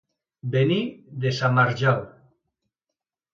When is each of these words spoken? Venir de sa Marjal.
Venir 0.55 0.79
de 1.25 1.29
sa 1.41 1.51
Marjal. 1.59 2.01